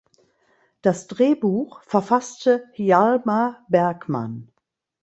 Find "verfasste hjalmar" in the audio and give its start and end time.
1.83-3.63